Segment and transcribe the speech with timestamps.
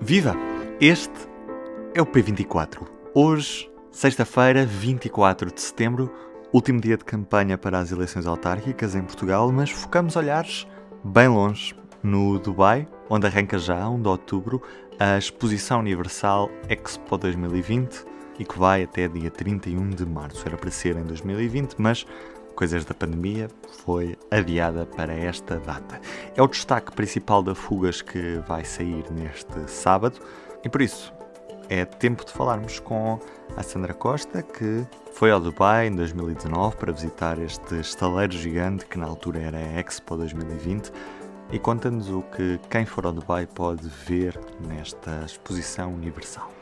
[0.00, 0.34] Viva!
[0.80, 1.28] Este
[1.92, 2.86] é o P24.
[3.12, 6.10] Hoje, sexta-feira, 24 de setembro,
[6.52, 10.68] último dia de campanha para as eleições autárquicas em Portugal, mas focamos olhares
[11.02, 14.62] bem longe, no Dubai, onde arranca já, 1 de outubro,
[15.00, 18.06] a Exposição Universal Expo 2020
[18.38, 20.46] e que vai até dia 31 de março.
[20.46, 22.06] Era para ser em 2020, mas
[22.58, 23.48] coisas da pandemia,
[23.84, 26.00] foi adiada para esta data.
[26.34, 30.18] É o destaque principal da Fugas que vai sair neste sábado
[30.64, 31.14] e por isso
[31.68, 33.20] é tempo de falarmos com
[33.56, 38.98] a Sandra Costa, que foi ao Dubai em 2019 para visitar este estaleiro gigante que
[38.98, 40.90] na altura era a Expo 2020
[41.52, 44.36] e conta-nos o que quem for ao Dubai pode ver
[44.66, 46.57] nesta exposição universal.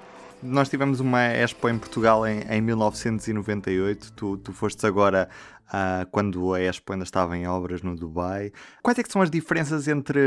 [0.46, 5.28] Nós tivemos uma Expo em Portugal em, em 1998, tu, tu fostes agora
[5.66, 8.52] uh, quando a Expo ainda estava em obras no Dubai.
[8.82, 10.20] Quais é são as diferenças entre,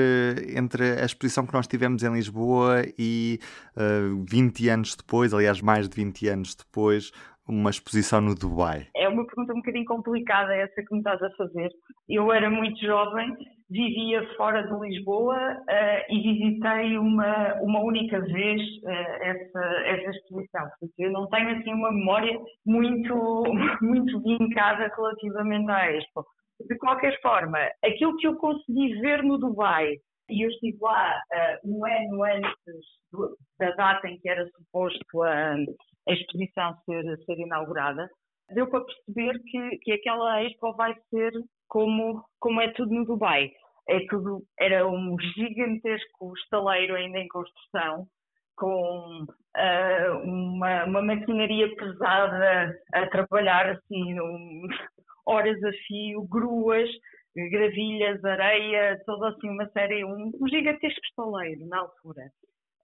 [0.55, 3.39] entre a exposição que nós tivemos em Lisboa e
[3.75, 7.11] uh, ah, 20 anos depois, aliás, mais de 20 anos depois,
[7.47, 8.87] uma exposição no Dubai?
[8.95, 11.69] É uma pergunta um bocadinho complicada essa que me estás a fazer.
[12.07, 13.35] Eu era muito jovem,
[13.69, 20.61] vivia fora de Lisboa uh, e visitei uma, uma única vez uh, essa, essa exposição.
[20.61, 23.43] Portanto, eu não tenho assim uma memória muito,
[23.81, 26.25] muito vincada relativamente à Expo.
[26.67, 29.95] De qualquer forma, aquilo que eu consegui ver no Dubai,
[30.29, 35.23] e eu estive lá uh, um ano antes do, da data em que era suposto
[35.23, 38.09] a, a exposição ser, ser inaugurada,
[38.53, 41.31] deu para perceber que, que aquela Expo vai ser
[41.69, 43.51] como, como é tudo no Dubai.
[43.87, 48.07] É tudo, era um gigantesco estaleiro ainda em construção,
[48.55, 54.67] com uh, uma, uma maquinaria pesada a trabalhar assim, um,
[55.25, 56.89] horas a fio, gruas,
[57.35, 62.31] gravilhas, areia, toda assim uma série, um, um gigantesco estaleiro na altura.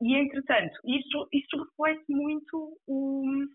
[0.01, 3.45] E, entretanto, isso, isso reflete muito o,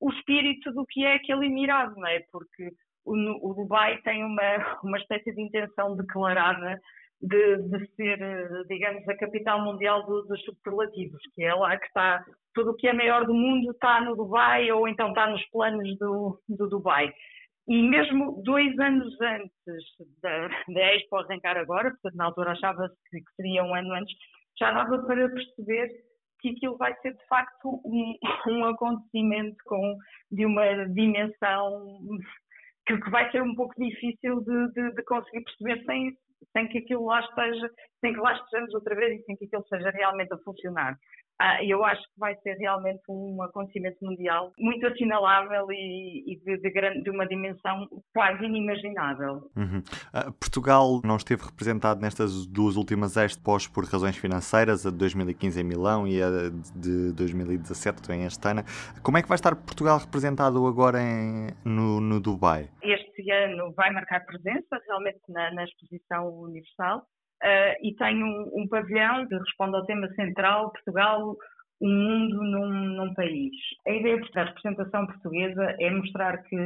[0.00, 2.20] o espírito do que é aquele Emirado, não é?
[2.30, 2.72] Porque
[3.04, 4.42] o, Dubai tem uma,
[4.82, 6.80] uma espécie de intenção declarada
[7.20, 8.18] de, de, ser,
[8.68, 12.88] digamos, a capital mundial do, dos superlativos, que é lá que está tudo o que
[12.88, 17.12] é maior do mundo está no Dubai ou então está nos planos do, do Dubai.
[17.68, 19.84] E mesmo dois anos antes
[20.22, 24.14] da, da Expo arrancar agora, portanto na altura achava-se que, que seria um ano antes,
[24.58, 25.88] já dava para perceber
[26.40, 28.14] que aquilo vai ser de facto um,
[28.48, 29.98] um acontecimento com,
[30.30, 31.98] de uma dimensão
[32.88, 36.16] que, que, vai ser um pouco difícil de, de, de, conseguir perceber sem,
[36.52, 39.66] sem que aquilo lá esteja, sem que lá estejamos outra vez e sem que aquilo
[39.68, 40.98] seja realmente a funcionar.
[41.40, 46.58] Ah, eu acho que vai ser realmente um acontecimento mundial muito assinalável e, e de,
[46.58, 49.48] de, grande, de, uma dimensão quase inimaginável.
[49.56, 49.78] Uhum.
[49.78, 55.60] Uh, Portugal não esteve representado nestas duas últimas expos por razões financeiras, a de 2015
[55.60, 56.28] em Milão e a
[56.74, 58.64] de 2017 em Astana.
[59.02, 62.68] Como é que vai estar Portugal representado agora em, no, no Dubai?
[62.82, 67.06] Este ano vai marcar presença realmente na, na exposição universal
[67.42, 71.36] uh, e tem um, um, pavilhão que responde ao tema central, Portugal,
[71.80, 73.52] um mundo num, num país.
[73.86, 76.56] A ideia da representação portuguesa é mostrar que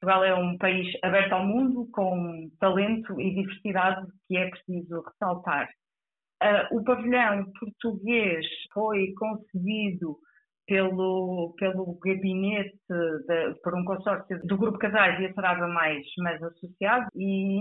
[0.00, 5.68] Portugal é um país aberto ao mundo, com talento e diversidade que é preciso ressaltar.
[6.40, 10.16] Uh, o pavilhão português foi concebido
[10.68, 16.40] pelo, pelo gabinete, de, por um consórcio do Grupo Casais e a Sarava Mais, mais
[16.42, 17.58] associado, e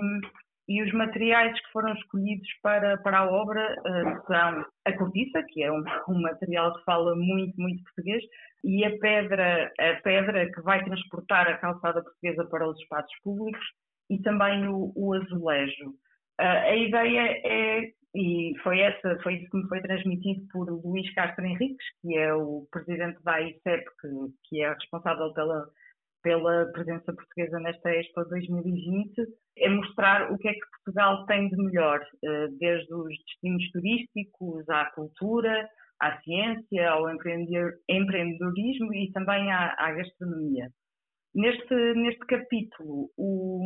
[0.67, 5.63] e os materiais que foram escolhidos para, para a obra uh, são a cortiça, que
[5.63, 8.23] é um, um, material que fala muito, muito português,
[8.63, 13.65] e a pedra, a pedra que vai transportar a calçada portuguesa para os espaços públicos
[14.09, 15.89] e também o, o azulejo.
[16.39, 21.11] Uh, a ideia é, e foi, essa, foi isso que me foi transmitido por Luís
[21.13, 24.07] Castro Henriques, que é o presidente da AICEP, que,
[24.49, 25.65] que é responsável pela
[26.27, 29.13] pela presença portuguesa nesta Expo 2020,
[29.59, 34.69] é mostrar o que é que Portugal tem de melhor, eh, desde os destinos turísticos
[34.69, 35.69] à cultura,
[36.01, 40.69] à ciência, ao empreendedorismo e também à, à gastronomia.
[41.33, 43.63] Neste, neste capítulo, o,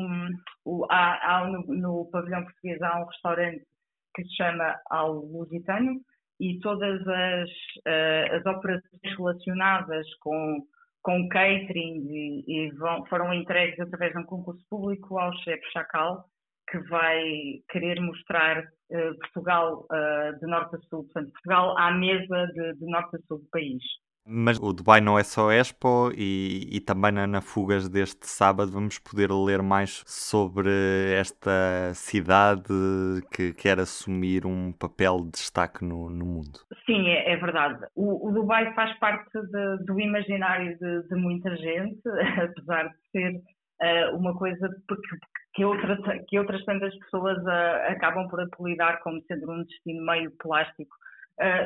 [0.64, 3.66] o, há, há no, no, pavilhão português há um restaurante
[4.14, 6.00] que se chama Ao Lusitano
[6.40, 10.64] e todas as, uh, as operações relacionadas com
[11.02, 16.26] com catering e, e vão, foram entregues através de um concurso público ao chefe Chacal,
[16.70, 17.24] que vai
[17.70, 22.86] querer mostrar uh, Portugal uh, de norte a sul, portanto, Portugal à mesa de, de
[22.86, 23.84] norte a sul do país.
[24.32, 28.72] Mas o Dubai não é só Expo e, e também na, na, Fugas deste sábado
[28.72, 30.72] vamos poder ler mais sobre
[31.14, 32.74] esta cidade
[33.34, 36.60] que quer assumir um papel de destaque no, no mundo.
[36.86, 37.86] Sim, é, é verdade.
[37.94, 42.02] O, o, Dubai faz parte de, do imaginário de, de, muita gente,
[42.42, 44.96] apesar de ser uh, uma coisa que,
[45.56, 45.98] que, outra,
[46.28, 50.96] que outras tantas pessoas uh, acabam por apelidar como sendo um destino meio plástico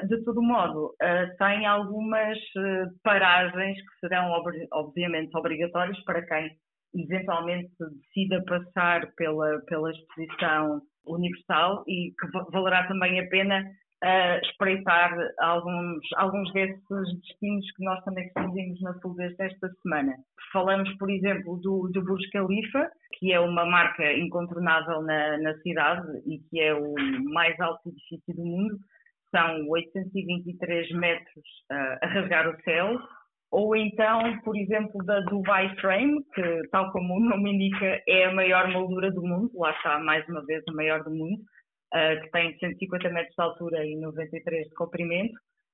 [0.08, 6.52] de todo modo, uh, tem algumas uh, paragens que serão ob obviamente obrigatórias para quem
[6.96, 13.70] eventualmente decida passar pela, pela exposição universal e que valerá também a pena
[14.44, 20.14] espreitar alguns, alguns desses destinos que nós também escolhemos na fuga desta semana.
[20.54, 26.08] Falamos, por exemplo, do, do Burj Khalifa, que é uma marca incontornável na, na cidade
[26.28, 26.94] e que é o
[27.34, 28.78] mais alto edifício do mundo
[29.36, 32.98] são 823 metros uh, a rasgar o céu,
[33.52, 38.34] ou então, por exemplo, da Dubai Frame, que, tal como o nome indica, é a
[38.34, 41.42] maior moldura do mundo, lá está mais uma vez a maior do mundo,
[41.94, 45.34] uh, que tem 150 metros de altura e 93 de comprimento.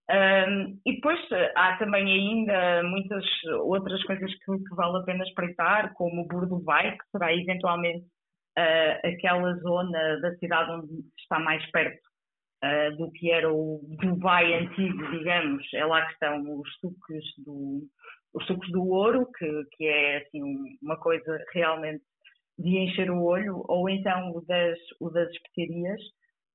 [0.10, 1.20] Um, e depois
[1.56, 3.24] há também ainda muitas
[3.62, 8.06] outras coisas que, que, vale a pena espreitar, como o Bur Dubai, que será eventualmente
[8.58, 12.11] uh, aquela zona da cidade onde está mais perto
[12.64, 17.82] uh, do que era o Dubai antigo, digamos, é lá que estão os sucos do,
[18.34, 20.42] os sucos do ouro, que, que é assim,
[20.82, 22.04] uma coisa realmente
[22.58, 26.02] de encher o olho, ou então o das, o das especiarias.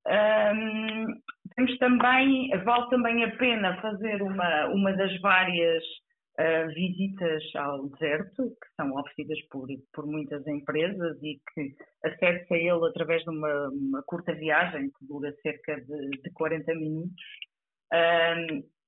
[0.06, 1.06] Um,
[1.56, 5.82] temos também, vale também a pena fazer uma, uma das várias
[6.38, 11.74] uh, visitas ao deserto, que são oferecidas por, por muitas empresas e que
[12.04, 16.74] acede-se a ele através de uma, uma, curta viagem que dura cerca de, de 40
[16.74, 17.24] minutos.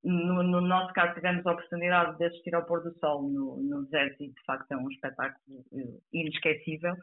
[0.05, 3.85] no, no, nosso caso, tivemos a oportunidade de assistir ao pôr do sol no, no
[3.85, 6.95] deserto e, de facto, é um espetáculo eh, inesquecível.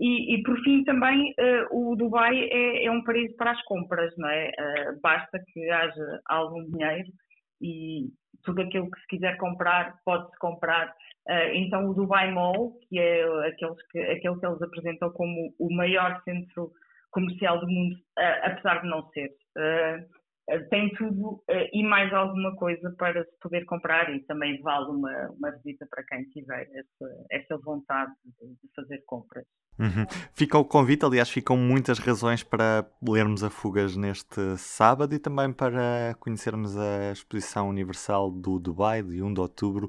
[0.00, 4.16] E, e, por fim, também, uh, o Dubai é, é, um paraíso para as compras,
[4.16, 4.48] não é?
[4.48, 7.12] Uh, basta que haja algum dinheiro
[7.60, 8.08] e,
[8.42, 10.94] tudo aquilo que se quiser comprar, pode-se comprar.
[11.28, 15.74] Uh, então, o Dubai Mall, que é aqueles que, aquele que eles apresentam como o
[15.74, 16.72] maior centro
[17.10, 19.30] comercial do mundo, uh, apesar de não ser.
[20.50, 21.42] Uh, tem tudo
[21.72, 26.04] e mais alguma coisa para se poder comprar e também vale uma, uma visita para
[26.04, 29.46] quem tiver essa, essa vontade de, de fazer compras.
[29.80, 30.04] Uhum.
[30.34, 35.50] Fica o convite, aliás, ficam muitas razões para lermos a Fugas neste sábado e também
[35.50, 39.88] para conhecermos a Exposição Universal do Dubai, de 1 de outubro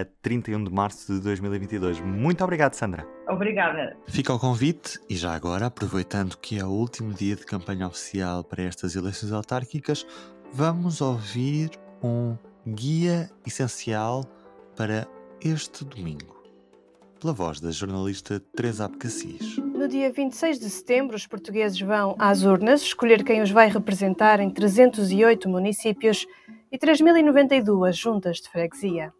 [0.00, 2.00] a 31 de março de 2022.
[2.00, 3.06] Muito obrigado, Sandra.
[3.28, 3.96] Obrigada.
[4.06, 8.42] Fica o convite e já agora, aproveitando que é o último dia de campanha oficial
[8.42, 10.06] para estas eleições autárquicas,
[10.52, 11.70] vamos ouvir
[12.02, 12.36] um
[12.66, 14.24] guia essencial
[14.76, 15.06] para
[15.42, 16.42] este domingo
[17.22, 19.56] pela voz da jornalista Teresa Abcacis.
[19.58, 24.40] No dia 26 de setembro, os portugueses vão às urnas escolher quem os vai representar
[24.40, 26.26] em 308 municípios
[26.72, 29.12] e 3.092 juntas de freguesia.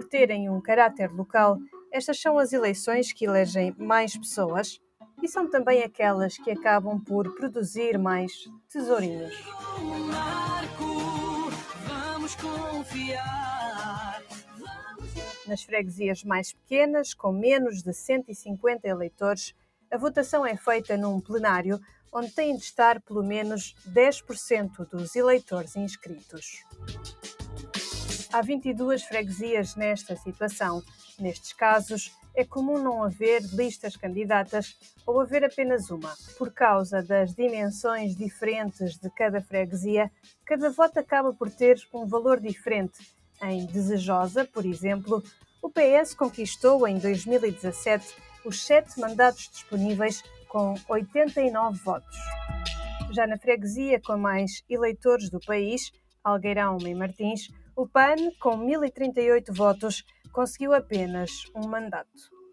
[0.00, 1.58] Por terem um caráter local,
[1.92, 4.80] estas são as eleições que elegem mais pessoas
[5.22, 8.32] e são também aquelas que acabam por produzir mais
[8.72, 9.34] tesourinhos.
[15.46, 19.54] Nas freguesias mais pequenas, com menos de 150 eleitores,
[19.90, 21.78] a votação é feita num plenário
[22.10, 26.64] onde têm de estar pelo menos 10% dos eleitores inscritos.
[28.32, 30.82] Há 22 freguesias nesta situação.
[31.18, 36.14] Nestes casos, é comum não haver listas candidatas ou haver apenas uma.
[36.38, 40.10] Por causa das dimensões diferentes de cada freguesia,
[40.44, 43.00] cada voto acaba por ter um valor diferente
[43.42, 45.22] em Desejosa, por exemplo,
[45.62, 52.16] o PS conquistou em 2017 os sete mandatos disponíveis com 89 votos.
[53.10, 55.90] Já na freguesia com mais eleitores do país,
[56.22, 57.48] Algueirão e Martins,
[57.80, 62.10] o PAN, com 1038 votos, conseguiu apenas um mandato.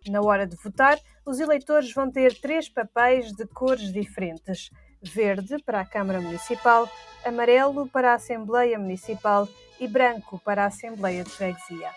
[0.08, 4.70] Na hora de votar, os eleitores vão ter três papéis de cores diferentes:
[5.02, 6.90] verde para a Câmara Municipal,
[7.26, 9.50] amarelo para a Assembleia Municipal
[9.82, 11.92] e branco para a Assembleia de Freguesia.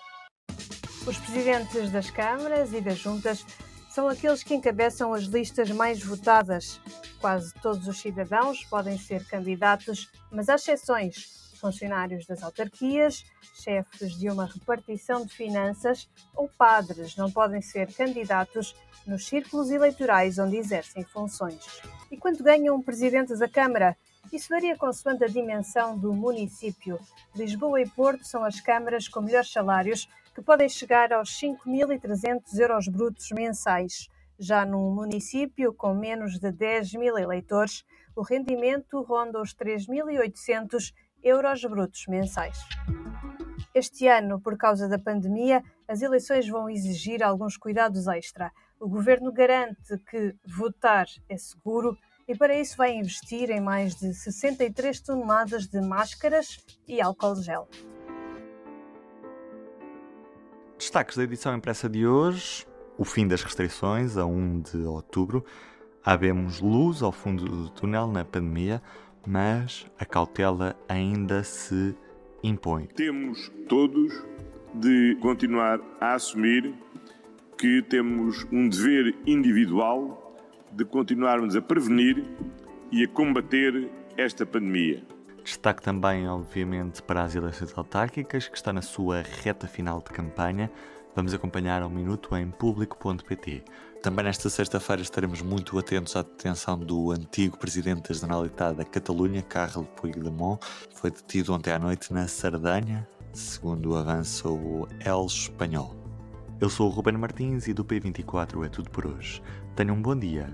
[1.07, 3.47] Os presidentes das câmaras e das juntas
[3.91, 6.81] são aqueles que encabeçam as listas mais votadas.
[7.21, 11.40] Quase todos os cidadãos podem ser candidatos, mas há exceções.
[11.61, 13.25] Funcionários das autarquias,
[13.55, 18.75] chefes de uma repartição de finanças ou padres não podem ser candidatos
[19.07, 21.83] nos círculos eleitorais onde exercem funções.
[22.11, 23.97] E quando ganham um presidente da Câmara,
[24.33, 27.01] Isso varia consoante a dimensão do município.
[27.35, 32.87] Lisboa e Porto são as câmaras com melhores salários, que podem chegar aos 5.300 euros
[32.87, 34.09] brutos mensais.
[34.39, 41.65] Já num município com menos de 10 mil eleitores, o rendimento ronda os 3.800 euros
[41.65, 42.59] brutos mensais.
[43.75, 48.51] Este ano, por causa da pandemia, as eleições vão exigir alguns cuidados extra.
[48.79, 51.97] O governo garante que votar é seguro
[52.27, 57.69] e para isso vai investir em mais de 63 toneladas de máscaras e álcool gel.
[60.79, 65.45] Destaques da edição impressa de hoje: o fim das restrições a 1 de outubro.
[66.03, 68.81] Habemos luz ao fundo do túnel na pandemia,
[69.27, 71.95] mas a cautela ainda se
[72.43, 72.87] impõe.
[72.87, 74.13] Temos todos
[74.75, 76.75] de continuar a assumir
[77.59, 80.37] que temos um dever individual
[80.73, 82.25] de continuarmos a prevenir
[82.91, 85.05] e a combater esta pandemia.
[85.43, 90.71] Destaque também, obviamente, para as eleições autárquicas, que está na sua reta final de campanha.
[91.15, 93.65] Vamos acompanhar ao minuto em público.pt.
[94.03, 99.43] Também nesta sexta-feira estaremos muito atentos à detenção do antigo presidente da Generalitat da Catalunha,
[99.43, 100.59] Carles Puigdemont.
[100.95, 105.95] Foi detido ontem à noite na Sardanha, segundo avança o El Espanhol.
[106.59, 109.43] Eu sou o Ruben Martins e do P24 é tudo por hoje.
[109.77, 110.49] Tenham um bom dia.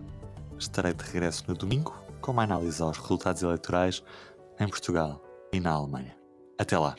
[0.58, 4.02] Estarei de regresso no domingo com uma análise aos resultados eleitorais
[4.58, 5.22] em Portugal
[5.52, 6.16] e na Alemanha.
[6.58, 6.96] Até lá.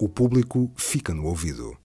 [0.00, 1.76] O público fica no ouvido.